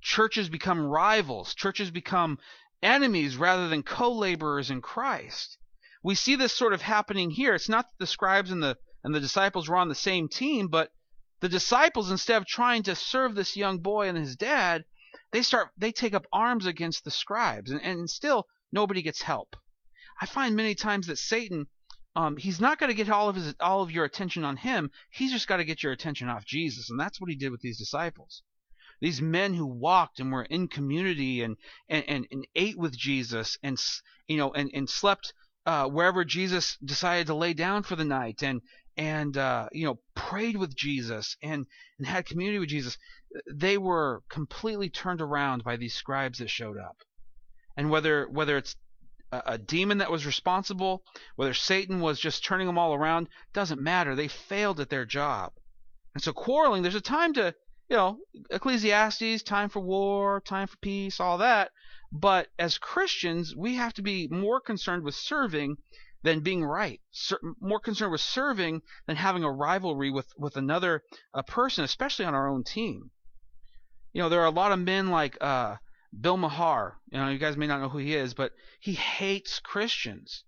[0.01, 1.53] churches become rivals.
[1.53, 2.39] Churches become
[2.81, 5.59] enemies rather than co-laborers in Christ.
[6.01, 7.53] We see this sort of happening here.
[7.53, 10.67] It's not that the scribes and the and the disciples were on the same team,
[10.67, 10.91] but
[11.41, 14.83] the disciples instead of trying to serve this young boy and his dad,
[15.33, 19.57] they start they take up arms against the scribes and, and still nobody gets help.
[20.21, 21.67] I find many times that Satan
[22.15, 24.91] um, he's not going to get all of his all of your attention on him.
[25.09, 27.61] He's just got to get your attention off Jesus, and that's what he did with
[27.61, 28.43] these disciples
[29.03, 31.57] these men who walked and were in community and
[31.89, 33.77] and, and, and ate with Jesus and
[34.27, 35.33] you know and, and slept
[35.65, 38.61] uh, wherever Jesus decided to lay down for the night and
[38.97, 41.65] and uh, you know prayed with Jesus and
[41.97, 42.97] and had community with Jesus
[43.51, 46.97] they were completely turned around by these scribes that showed up.
[47.75, 48.75] And whether whether it's
[49.31, 51.03] a, a demon that was responsible
[51.35, 54.15] whether Satan was just turning them all around doesn't matter.
[54.15, 55.53] They failed at their job.
[56.13, 57.55] And so quarreling there's a time to
[57.89, 58.17] you know,
[58.49, 61.71] Ecclesiastes, time for war, time for peace, all that.
[62.11, 65.77] But as Christians, we have to be more concerned with serving
[66.23, 66.99] than being right.
[67.59, 72.33] more concerned with serving than having a rivalry with with another uh, person, especially on
[72.33, 73.11] our own team.
[74.13, 75.75] You know, there are a lot of men like uh,
[76.17, 76.97] Bill Maher.
[77.11, 80.43] You know, you guys may not know who he is, but he hates Christians.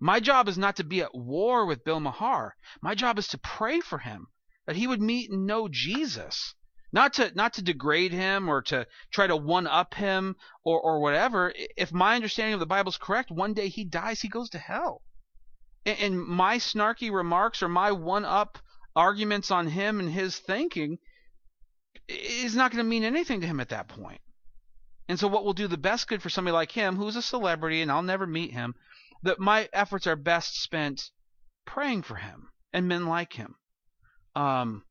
[0.00, 2.56] My job is not to be at war with Bill Maher.
[2.82, 4.26] My job is to pray for him
[4.66, 6.54] that he would meet and know Jesus
[6.92, 11.00] not to not to degrade him or to try to one up him or or
[11.00, 11.52] whatever.
[11.76, 14.58] If my understanding of the bible is correct one day he dies he goes to
[14.58, 15.02] hell.
[15.84, 18.58] And, and my snarky remarks or my one up
[18.94, 20.98] arguments on him and his thinking
[22.08, 24.02] is not going to mean anything to him at that point.
[24.02, 24.20] point.
[25.08, 27.82] And so what will do the best good for somebody like him who's a celebrity
[27.82, 28.74] and I'll never meet him
[29.22, 31.10] that my efforts are best spent
[31.64, 33.56] praying for him and men like him.
[34.34, 34.85] Um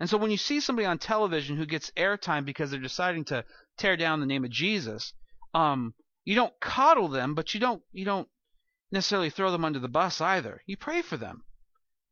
[0.00, 3.44] and so when you see somebody on television who gets airtime because they're deciding to
[3.76, 5.12] tear down the name of Jesus,
[5.54, 8.28] um, you don't coddle them, but you don't you don't
[8.92, 10.62] necessarily throw them under the bus either.
[10.66, 11.44] You pray for them.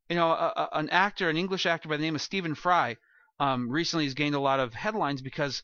[0.08, 2.96] You know, a, a, an actor, an English actor by the name of Stephen Fry,
[3.38, 5.62] um, recently has gained a lot of headlines because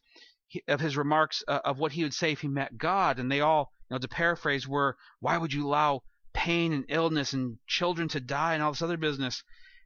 [0.48, 3.30] he, of his remarks uh, of what he would say if he met God, and
[3.30, 7.58] they all, you know, to paraphrase, were, "Why would you allow pain and illness and
[7.66, 9.42] children to die and all this other business?"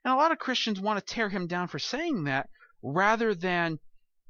[0.06, 2.48] And a lot of Christians want to tear him down for saying that
[2.80, 3.80] rather than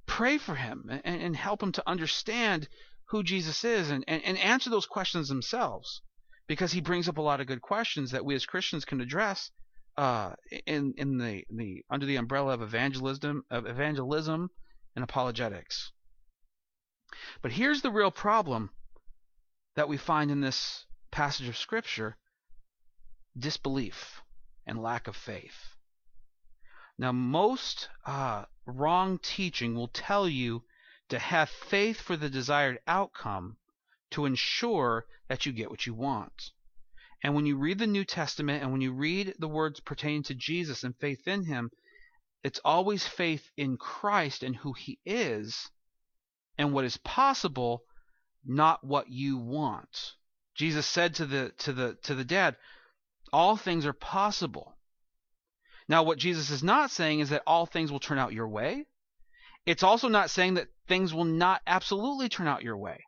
[0.07, 2.67] pray for him and, and help him to understand
[3.11, 6.01] who Jesus is and, and, and answer those questions themselves.
[6.47, 9.51] Because he brings up a lot of good questions that we as Christians can address
[9.99, 14.49] uh, in in the the under the umbrella of evangelism of evangelism
[14.95, 15.93] and apologetics.
[17.43, 18.71] But here's the real problem
[19.75, 22.17] that we find in this passage of scripture:
[23.39, 24.23] disbelief
[24.67, 25.77] and lack of faith.
[26.99, 30.65] Now, most uh, wrong teaching will tell you
[31.09, 33.59] to have faith for the desired outcome
[34.11, 36.51] to ensure that you get what you want.
[37.23, 40.35] And when you read the New Testament and when you read the words pertaining to
[40.35, 41.71] Jesus and faith in him,
[42.43, 45.71] it's always faith in Christ and who he is
[46.59, 47.83] and what is possible,
[48.45, 50.15] not what you want.
[50.55, 52.57] Jesus said to the to the to the dad,
[53.33, 54.77] all things are possible.
[55.89, 58.87] Now what Jesus is not saying is that all things will turn out your way.
[59.65, 63.05] It's also not saying that things will not absolutely turn out your way.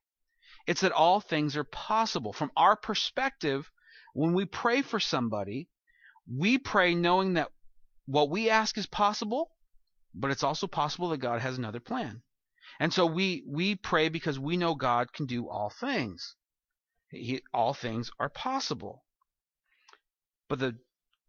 [0.66, 2.33] It's that all things are possible.
[2.33, 3.70] From our perspective,
[4.12, 5.68] when we pray for somebody,
[6.26, 7.50] we pray knowing that
[8.07, 9.50] what we ask is possible,
[10.14, 12.22] but it's also possible that God has another plan.
[12.81, 16.37] And so we we pray because we know God can do all things.
[17.11, 19.04] He, all things are possible.
[20.48, 20.78] But the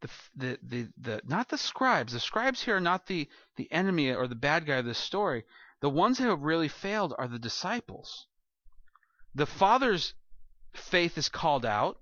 [0.01, 2.13] the, the the the not the scribes.
[2.13, 3.27] The scribes here are not the
[3.57, 5.43] the enemy or the bad guy of this story.
[5.81, 8.27] The ones who have really failed are the disciples.
[9.35, 10.13] The father's
[10.73, 11.99] faith is called out,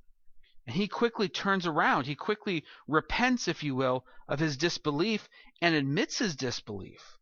[0.67, 2.05] and he quickly turns around.
[2.05, 5.27] He quickly repents, if you will, of his disbelief
[5.59, 7.17] and admits his disbelief.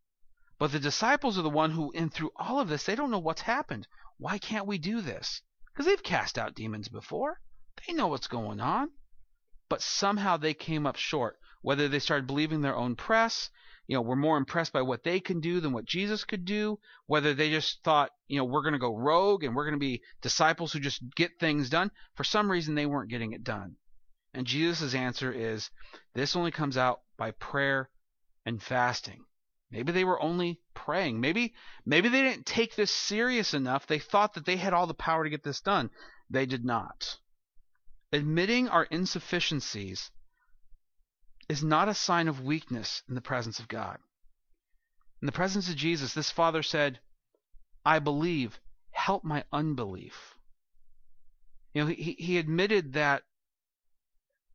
[0.60, 3.19] But the disciples are the one who, in through all of this, they don't know
[3.19, 3.88] what's happened.
[4.17, 5.41] Why can't we do this?
[5.67, 7.39] Because they've cast out demons before.
[7.88, 8.91] They know what's going on
[9.69, 11.39] but somehow they came up short.
[11.62, 13.49] Whether they started believing their own press,
[13.88, 16.80] you know, were more impressed by what they can do than what Jesus could do,
[17.08, 19.80] whether they just thought, you know, we're going to go rogue and we're going to
[19.80, 23.75] be disciples who just get things done, for some reason they weren't getting it done.
[24.34, 25.69] And Jesus' answer is
[26.13, 27.89] this only comes out by prayer
[28.45, 29.25] and fasting.
[29.71, 31.19] Maybe they were only praying.
[31.19, 31.54] Maybe
[31.86, 33.88] maybe they didn't take this serious enough.
[33.88, 35.89] They thought that they had all the power to get this done.
[36.30, 37.17] They did not.
[38.12, 40.12] Admitting our insufficiencies
[41.50, 43.98] is not a sign of weakness in the presence of God.
[45.22, 47.00] In the presence of Jesus, this father said,
[47.86, 48.60] I believe,
[48.91, 50.36] help my unbelief.
[51.74, 53.24] You know, he, he admitted that,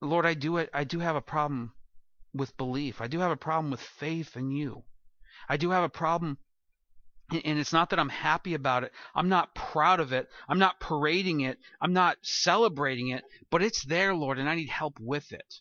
[0.00, 1.72] Lord, I do it, I do have a problem
[2.32, 3.00] with belief.
[3.00, 4.84] I do have a problem with faith in you.
[5.48, 6.38] I do have a problem
[7.32, 8.92] and it's not that I'm happy about it.
[9.14, 10.28] I'm not proud of it.
[10.48, 11.58] I'm not parading it.
[11.80, 15.60] I'm not celebrating it, but it's there, Lord, and I need help with it.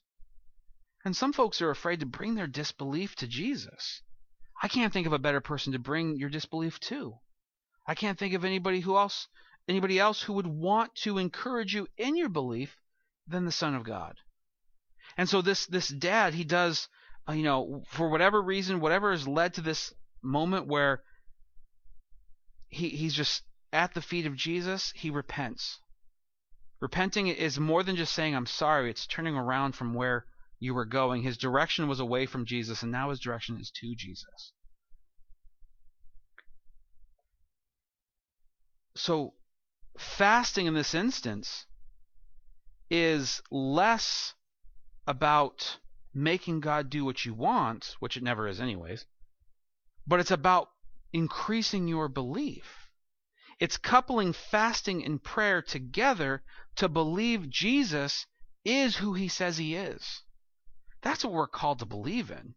[1.06, 4.02] And some folks are afraid to bring their disbelief to Jesus.
[4.62, 7.20] I can't think of a better person to bring your disbelief to.
[7.88, 9.28] I can't think of anybody who else
[9.68, 12.76] anybody else who would want to encourage you in your belief
[13.28, 14.18] than the Son of God.
[15.16, 16.90] And so this this dad, he does,
[17.28, 21.04] uh, you know, for whatever reason, whatever has led to this moment where
[22.70, 25.80] he, he's just at the feet of Jesus, he repents.
[26.80, 30.26] Repenting is more than just saying, I'm sorry, it's turning around from where
[30.60, 31.24] you were going.
[31.24, 34.54] His direction was away from Jesus, and now his direction is to Jesus.
[38.96, 39.34] So,
[39.98, 41.66] fasting in this instance
[42.90, 44.34] is less
[45.06, 45.80] about
[46.14, 49.06] making God do what you want, which it never is, anyways,
[50.08, 50.70] but it's about
[51.14, 52.90] increasing your belief.
[53.60, 56.44] It's coupling fasting and prayer together
[56.78, 58.26] to believe Jesus
[58.64, 60.24] is who he says he is.
[61.02, 62.56] That's what we're called to believe in.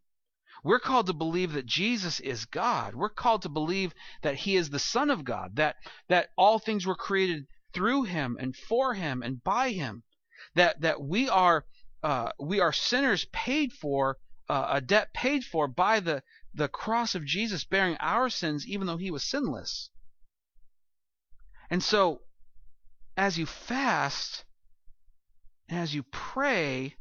[0.63, 2.95] We're called to believe that Jesus is God.
[2.95, 5.75] We're called to believe that he is the Son of God, that,
[6.07, 10.03] that all things were created through him and for him and by him,
[10.55, 11.65] that, that we are
[12.03, 14.17] uh, we are sinners paid for,
[14.49, 16.21] uh, a debt paid for by the,
[16.53, 19.89] the cross of Jesus bearing our sins even though he was sinless.
[21.69, 22.21] And so,
[23.17, 24.45] as you fast,
[25.69, 26.95] as you pray,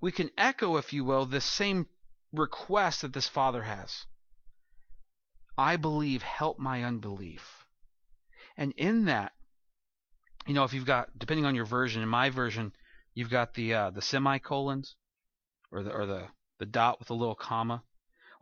[0.00, 1.86] we can echo, if you will, this same
[2.32, 4.06] request that this father has.
[5.58, 7.64] I believe, help my unbelief.
[8.56, 9.32] And in that,
[10.46, 12.72] you know, if you've got, depending on your version, in my version,
[13.14, 14.94] you've got the uh, the semicolons,
[15.72, 16.28] or the or the
[16.58, 17.82] the dot with a little comma.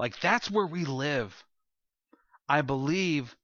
[0.05, 1.44] Like that's where we live.
[2.46, 3.34] I believe,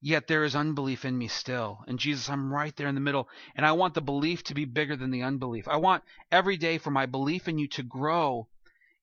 [0.00, 1.84] yet there is unbelief in me still.
[1.86, 3.28] And Jesus, I'm right there in the middle.
[3.54, 5.68] And I want the belief to be bigger than the unbelief.
[5.68, 6.02] I want
[6.32, 8.48] every day for my belief in you to grow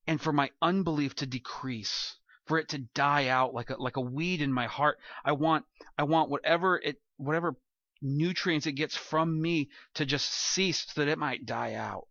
[0.06, 4.02] and for my unbelief to decrease, for it to die out like a like a
[4.02, 5.00] weed in my heart.
[5.24, 5.64] I want
[5.98, 7.56] I want whatever it whatever
[8.02, 12.10] nutrients it gets from me to just cease so that it might die out.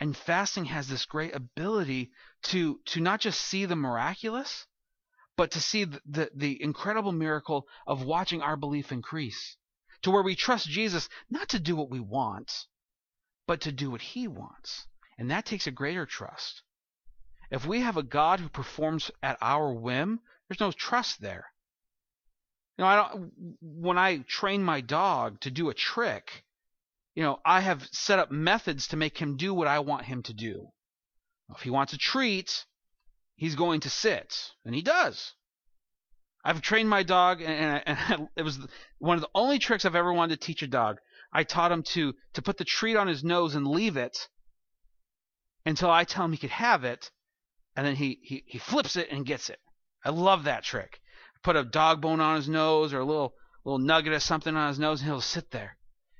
[0.00, 2.12] And fasting has this great ability
[2.44, 4.66] to to not just see the miraculous,
[5.36, 9.56] but to see the, the, the incredible miracle of watching our belief increase
[10.02, 12.66] to where we trust Jesus not to do what we want,
[13.46, 14.86] but to do what he wants.
[15.18, 16.62] And that takes a greater trust.
[17.50, 21.46] If we have a God who performs at our whim, there's no trust there.
[22.76, 26.44] You know, I don't when I train my dog to do a trick,
[27.18, 30.22] you know, I have set up methods to make him do what I want him
[30.22, 30.68] to do.
[31.50, 32.64] If he wants a treat,
[33.34, 35.34] he's going to sit, and he does.
[36.44, 38.60] I've trained my dog, and, and, it was
[38.98, 40.98] one of the only tricks I've ever wanted to teach a dog.
[41.32, 44.28] I taught him to to put the treat on his nose and leave it
[45.66, 47.10] until I tell him he could have it,
[47.74, 49.58] and then he he, he flips it and gets it.
[50.04, 51.00] I love that trick.
[51.42, 54.68] Put a dog bone on his nose or a little little nugget of something on
[54.68, 55.77] his nose, and he'll sit there,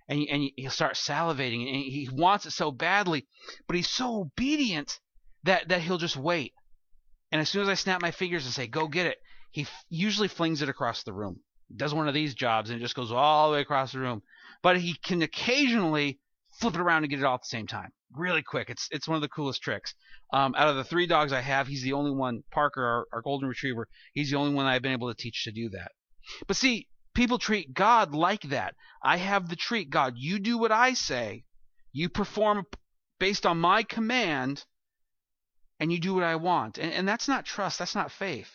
[0.09, 3.27] and and he'll start salivating, and he wants it so badly,
[3.67, 4.99] but he's so obedient
[5.45, 6.55] that that he'll just wait.
[7.31, 9.19] And as soon as I snap my fingers and say, "Go get it,"
[9.51, 11.41] he f- usually flings it across the room.
[11.75, 14.23] Does one of these jobs and it just goes all the way across the room.
[14.63, 16.19] But he can occasionally
[16.59, 18.71] flip it around and get it all at the same time, really quick.
[18.71, 19.95] It's it's one of the coolest tricks.
[20.33, 22.43] Um, out of the three dogs I have, he's the only one.
[22.51, 25.53] Parker, our, our golden retriever, he's the only one I've been able to teach to
[25.53, 25.93] do that.
[26.47, 28.75] But see, people treat God like that.
[29.03, 29.91] I have the treat.
[29.91, 31.45] God, you do what I say.
[31.93, 32.65] You perform
[33.19, 34.65] based on my command,
[35.81, 36.79] and you do what I want.
[36.79, 37.79] And, and that's not trust.
[37.79, 38.51] That's not faith.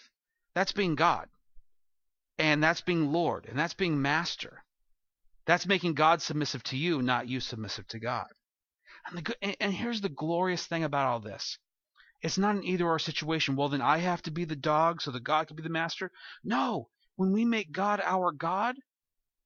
[0.56, 1.28] That's being God.
[2.38, 3.46] And that's being Lord.
[3.46, 4.64] And that's being master.
[5.46, 8.28] That's making God submissive to you, not you submissive to God.
[9.08, 11.58] And, the, and here's the glorious thing about all this
[12.22, 13.58] it's not an either or situation.
[13.58, 16.10] Well, then I have to be the dog so that God can be the master.
[16.44, 16.90] No.
[17.16, 18.76] When we make God our God,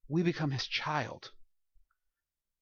[0.07, 1.31] we become his child.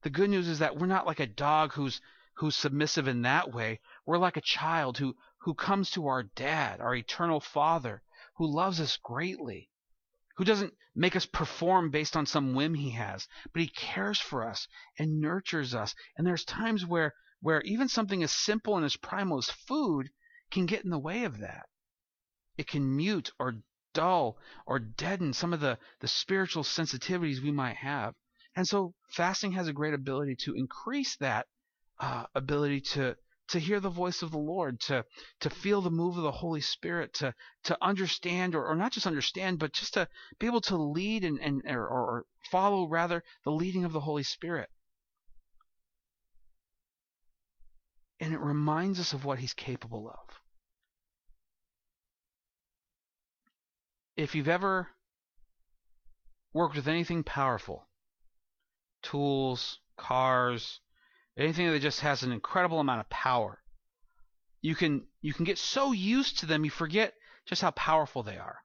[0.02, 2.02] The good news is that we're not like a dog who's
[2.38, 3.80] who's submissive in that way.
[4.06, 8.02] We're like a child who who comes to our dad, our eternal father,
[8.38, 9.70] who loves us greatly,
[10.38, 14.44] who doesn't make us perform based on some whim he has, but he cares for
[14.44, 15.94] us and nurtures us.
[16.18, 20.10] And there's times where where even something as simple and as primal as food
[20.50, 21.70] can get in the way of that.
[22.58, 23.62] It can mute or
[23.96, 24.38] dull
[24.68, 28.14] or deaden some of the, the spiritual sensitivities we might have.
[28.56, 31.48] And so fasting has a great ability to increase that
[32.00, 33.16] uh, ability to
[33.48, 35.06] to hear the voice of the Lord, to
[35.42, 37.34] to feel the move of the Holy Spirit, to
[37.66, 40.08] to understand or, or not just understand, but just to
[40.40, 44.24] be able to lead and, and or, or follow rather the leading of the Holy
[44.24, 44.70] Spirit.
[48.20, 50.45] And it reminds us of what he's capable of.
[54.16, 54.90] If you've ever
[56.54, 57.88] worked with anything powerful,
[59.02, 60.80] tools, cars,
[61.38, 63.60] anything that just has an incredible amount of power.
[64.62, 67.14] You can you can get so used to them you forget
[67.46, 68.60] just how powerful they are.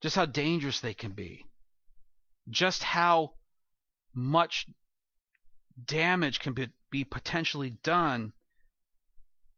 [0.00, 1.46] Just how dangerous they can be.
[2.48, 3.34] Just how
[4.12, 4.66] much
[5.82, 8.32] damage can be, be potentially done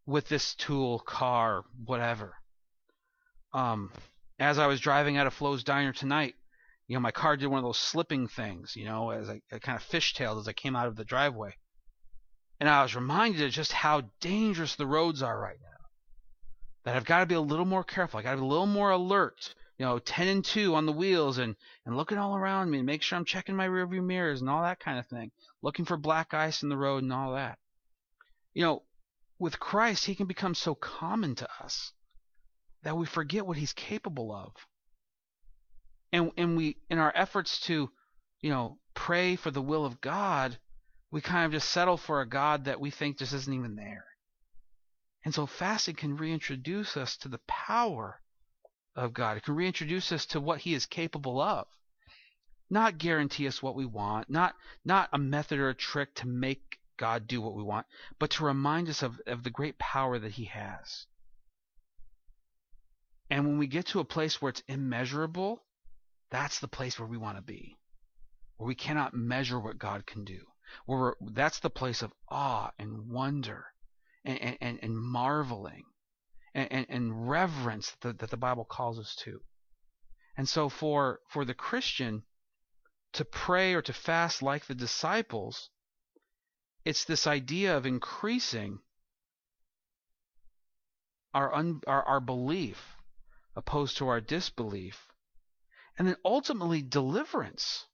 [0.07, 2.35] with this tool, car, whatever.
[3.53, 3.91] Um,
[4.39, 6.35] as I was driving out of Flo's Diner tonight,
[6.89, 9.59] you know, my car did one of those slipping things, you know, as I, I
[9.59, 11.57] kind of fishtailed as I came out of the driveway.
[12.61, 15.69] And I was reminded of just how dangerous the roads are right now.
[16.85, 18.21] That I've got to be a little more careful.
[18.21, 19.55] I got to be a little more alert.
[19.79, 22.87] You know, 10 and 2 on the wheels and, and looking all around me and
[22.87, 25.33] make sure I'm checking my rearview mirrors and all that kind of thing.
[25.63, 27.59] Looking for black ice in the road and all that.
[28.55, 28.83] You know,
[29.39, 31.93] with Christ, He can become so common to us
[32.87, 34.53] that we forget what He's capable of.
[36.13, 37.91] And, and we, in our efforts to,
[38.41, 40.57] you know, pray for the will of God,
[41.11, 44.05] we kind of just settle for a God that we think just isn't even there.
[45.25, 48.21] And so fasting can reintroduce us to the power
[48.95, 49.37] of God.
[49.37, 51.67] It can reintroduce us to what He is capable of.
[52.71, 56.79] Not guarantee us what we want, not not a method or a trick to make
[56.97, 57.89] God do what we want,
[58.21, 61.07] but to remind us of, of the great power that He has.
[63.31, 65.63] And when we get to a place where it's immeasurable,
[66.31, 67.77] that's the place where we want to be.
[68.57, 70.41] Where we cannot measure what God can do
[70.85, 73.67] where that's the place of awe and wonder
[74.25, 75.85] and, and, and marveling
[76.55, 79.41] and, and, reverence that, that the Bible calls us to.
[80.37, 82.23] And so for, for the Christian
[83.13, 85.71] to pray or to fast like the disciples,
[86.85, 88.81] it's this idea of increasing
[91.35, 92.96] our, un, our, our belief
[93.57, 95.09] opposed to our disbelief,
[95.99, 97.87] and then ultimately deliverance.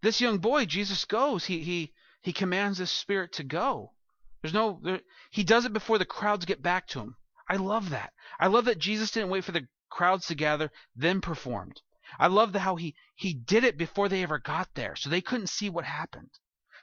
[0.00, 1.44] This young boy, Jesus goes.
[1.44, 3.92] He he he commands his spirit to go.
[4.40, 7.16] There's no there, he does it before the crowds get back to him.
[7.48, 8.14] I love that.
[8.40, 11.82] I love that Jesus didn't wait for the crowds to gather then performed.
[12.18, 15.20] I love the, how he he did it before they ever got there, so they
[15.20, 16.30] couldn't see what happened.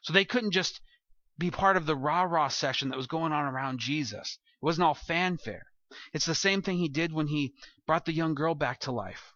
[0.04, 0.82] So they couldn't just
[1.38, 4.38] be part of the rah rah session that was going on around Jesus.
[4.62, 5.71] It wasn't all fanfare.
[6.14, 7.54] It's the same thing he did when he
[7.86, 9.34] brought the young girl back to life.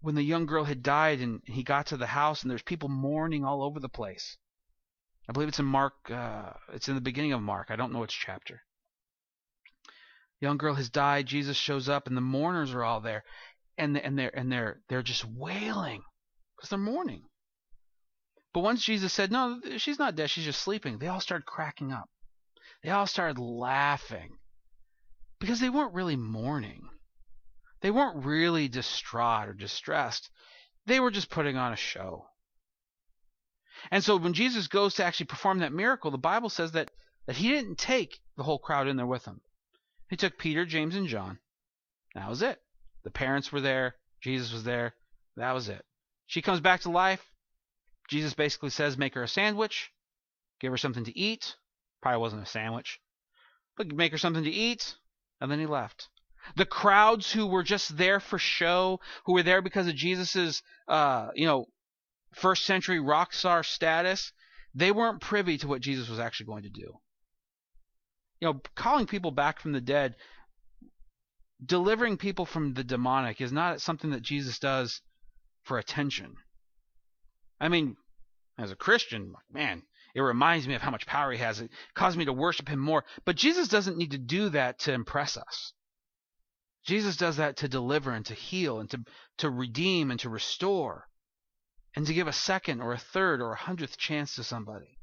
[0.00, 2.88] When the young girl had died and he got to the house and there's people
[2.88, 4.36] mourning all over the place.
[5.28, 7.70] I believe it's in Mark, uh, it's in the beginning of Mark.
[7.70, 8.62] I don't know which chapter.
[10.40, 11.26] Young girl has died.
[11.26, 13.24] Jesus shows up and the mourners are all there.
[13.78, 16.02] And, and they're, and they're, they're just wailing
[16.56, 17.24] because they're mourning.
[18.52, 21.92] But once Jesus said, No, she's not dead, she's just sleeping, they all started cracking
[21.92, 22.08] up.
[22.84, 24.36] They all started laughing
[25.40, 26.90] because they weren't really mourning.
[27.80, 30.30] They weren't really distraught or distressed.
[30.84, 32.26] They were just putting on a show.
[33.90, 36.90] And so when Jesus goes to actually perform that miracle, the Bible says that,
[37.26, 39.40] that he didn't take the whole crowd in there with him.
[40.10, 41.38] He took Peter, James, and John.
[42.14, 42.60] That was it.
[43.02, 43.96] The parents were there.
[44.20, 44.94] Jesus was there.
[45.36, 45.84] That was it.
[46.26, 47.24] She comes back to life.
[48.10, 49.90] Jesus basically says, make her a sandwich,
[50.60, 51.56] give her something to eat.
[52.04, 53.00] Probably wasn't a sandwich,
[53.78, 54.94] but make her something to eat,
[55.40, 56.10] and then he left.
[56.54, 61.30] The crowds who were just there for show, who were there because of Jesus's, uh,
[61.34, 61.64] you know,
[62.34, 64.32] first century rock star status,
[64.74, 67.00] they weren't privy to what Jesus was actually going to do.
[68.38, 70.14] You know, calling people back from the dead,
[71.64, 75.00] delivering people from the demonic is not something that Jesus does
[75.62, 76.36] for attention.
[77.58, 77.96] I mean,
[78.58, 79.84] as a Christian, man,
[80.14, 81.60] it reminds me of how much power he has.
[81.60, 83.04] It causes me to worship him more.
[83.24, 85.72] But Jesus doesn't need to do that to impress us.
[86.84, 89.04] Jesus does that to deliver and to heal and to,
[89.38, 91.08] to redeem and to restore
[91.96, 94.98] and to give a second or a third or a hundredth chance to somebody.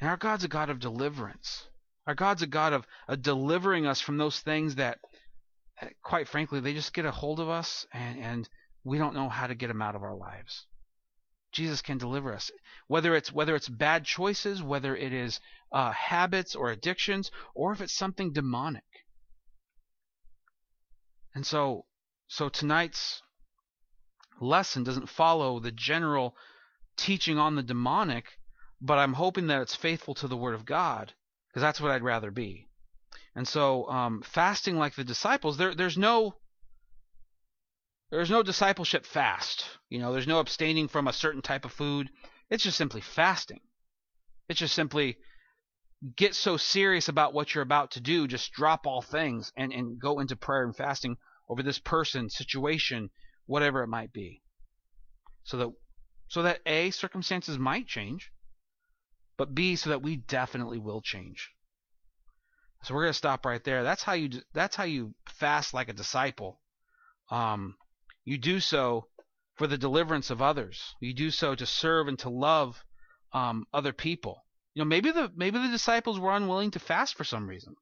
[0.00, 1.66] And our God's a God of deliverance.
[2.06, 4.98] Our God's a God of, of delivering us from those things that,
[6.02, 8.48] quite frankly, they just get a hold of us and, and
[8.84, 10.66] we don't know how to get them out of our lives.
[11.52, 12.50] Jesus can deliver us.
[12.88, 15.40] Whether it's whether it's bad choices, whether it is
[15.70, 18.84] uh, habits or addictions, or if it's something demonic.
[21.34, 21.86] And so,
[22.28, 23.22] so tonight's
[24.40, 26.36] lesson doesn't follow the general
[26.96, 28.26] teaching on the demonic,
[28.80, 31.12] but I'm hoping that it's faithful to the Word of God,
[31.48, 32.68] because that's what I'd rather be.
[33.34, 36.34] And so, um, fasting like the disciples, there, there's no
[38.12, 39.64] there's no discipleship fast.
[39.88, 42.10] You know, there's no abstaining from a certain type of food.
[42.50, 43.60] It's just simply fasting.
[44.50, 45.16] It's just simply
[46.14, 49.98] get so serious about what you're about to do, just drop all things and, and
[49.98, 51.16] go into prayer and fasting
[51.48, 53.08] over this person, situation,
[53.46, 54.42] whatever it might be.
[55.44, 55.68] So that
[56.28, 58.30] so that A, circumstances might change,
[59.38, 61.50] but B, so that we definitely will change.
[62.82, 63.82] So we're gonna stop right there.
[63.82, 66.60] That's how you that's how you fast like a disciple.
[67.30, 67.76] Um,
[68.24, 69.08] you do so
[69.54, 70.94] for the deliverance of others.
[71.00, 72.84] You do so to serve and to love
[73.32, 74.44] um, other people.
[74.74, 77.74] You know, maybe the maybe the disciples were unwilling to fast for some reason.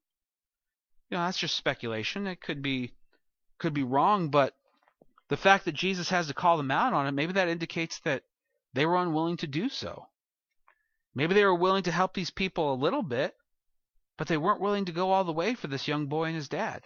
[1.09, 2.27] You know, that's just speculation.
[2.27, 2.93] It could be
[3.57, 4.53] could be wrong, but
[5.29, 8.23] the fact that Jesus has to call them out on it, maybe that indicates that
[8.73, 10.07] they were unwilling to do so.
[11.13, 13.35] Maybe they were willing to help these people a little bit,
[14.17, 16.49] but they weren't willing to go all the way for this young boy and his
[16.49, 16.83] dad.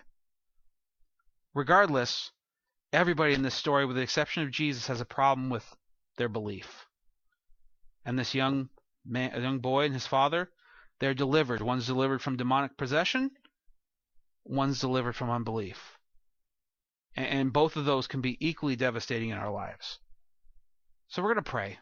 [1.54, 2.32] Regardless,
[2.96, 5.76] everybody in this story, with the exception of Jesus, has a problem with
[6.18, 6.88] their belief.
[8.06, 8.70] And this young
[9.06, 10.50] man, young boy and his father,
[11.00, 11.62] they're delivered.
[11.62, 13.32] One's delivered from demonic possession,
[14.44, 15.98] one's delivered from unbelief.
[17.16, 20.00] And, and both of those can be equally devastating in our lives.
[21.08, 21.80] So we're going to pray.